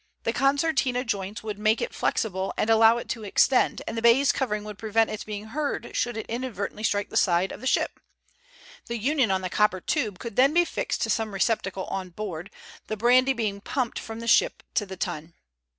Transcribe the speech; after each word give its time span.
The 0.23 0.33
concertina 0.33 1.03
joints 1.05 1.43
would 1.43 1.59
make 1.59 1.79
it 1.79 1.93
flexible 1.93 2.55
and 2.57 2.71
allow 2.71 2.97
it 2.97 3.07
to 3.09 3.23
extend, 3.23 3.83
and 3.87 3.95
the 3.95 4.01
baize 4.01 4.31
covering 4.31 4.63
would 4.63 4.79
prevent 4.79 5.11
its 5.11 5.23
being 5.25 5.49
heard 5.49 5.91
should 5.95 6.17
it 6.17 6.25
inadvertently 6.25 6.81
strike 6.81 7.09
the 7.11 7.15
side 7.17 7.51
of 7.51 7.61
the 7.61 7.67
ship. 7.67 7.99
The 8.87 8.97
union 8.97 9.29
on 9.29 9.41
the 9.41 9.47
copper 9.51 9.79
tube 9.79 10.17
could 10.17 10.37
then 10.37 10.55
be 10.55 10.65
fixed 10.65 11.03
to 11.03 11.11
some 11.11 11.35
receptacle 11.35 11.85
on 11.85 12.09
board, 12.09 12.49
the 12.87 12.97
brandy 12.97 13.33
being 13.33 13.61
pumped 13.61 13.99
from 13.99 14.21
the 14.21 14.27
ship 14.27 14.63
to 14.73 14.87
the 14.87 14.97
tun. 14.97 15.35